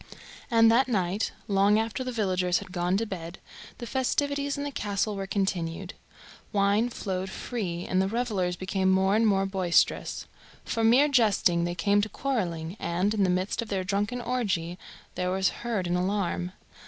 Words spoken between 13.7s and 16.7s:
drunken orgy, there was heard an alarm.